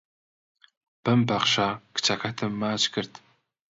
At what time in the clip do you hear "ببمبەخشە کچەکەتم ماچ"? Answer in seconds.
1.03-2.83